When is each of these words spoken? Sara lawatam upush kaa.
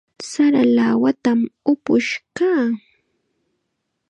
Sara 0.31 0.61
lawatam 0.77 1.39
upush 1.71 2.11
kaa. 2.37 2.65